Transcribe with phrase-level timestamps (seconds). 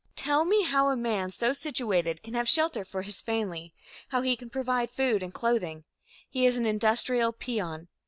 [0.15, 3.71] Tell me how a man so situated can have shelter for his family;
[4.09, 5.83] how he can provide food and clothing.
[6.27, 7.87] He is an industrial peon.